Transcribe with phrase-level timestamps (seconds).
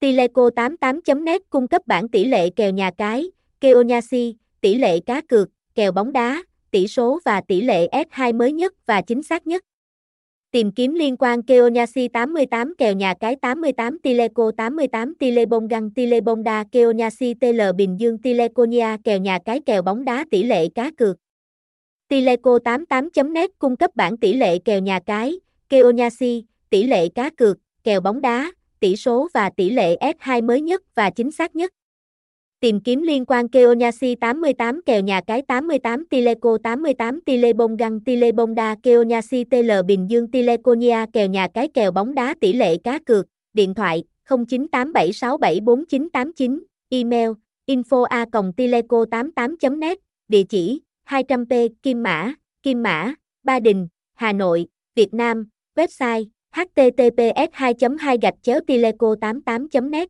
[0.00, 5.92] Tileco88.net cung cấp bảng tỷ lệ kèo nhà cái, Keonyasi, tỷ lệ cá cược, kèo
[5.92, 9.64] bóng đá, tỷ số và tỷ lệ S2 mới nhất và chính xác nhất.
[10.50, 17.34] Tìm kiếm liên quan Keonyasi 88 kèo nhà cái 88 Tileco 88 Tilebongan Tilebonda Keonyasi
[17.34, 21.16] TL Bình Dương Tileconia kèo nhà cái kèo bóng đá tỷ lệ cá cược.
[22.08, 28.00] Tileco88.net cung cấp bảng tỷ lệ kèo nhà cái, Keonyasi, tỷ lệ cá cược, kèo
[28.00, 31.72] bóng đá, tỷ số và tỷ lệ S2 mới nhất và chính xác nhất.
[32.60, 38.74] Tìm kiếm liên quan Keonyasi 88 kèo nhà cái 88 Tileco 88 Tilebong Tilebongan Tilebonda
[38.82, 43.26] Keonyasi TL Bình Dương Tileconia kèo nhà cái kèo bóng đá tỷ lệ cá cược,
[43.52, 47.30] điện thoại 0987674989, email
[47.66, 54.32] info a tileco 88 net địa chỉ 200p Kim Mã, Kim Mã, Ba Đình, Hà
[54.32, 56.24] Nội, Việt Nam, website
[56.56, 60.08] https 2 2 tileco 88 net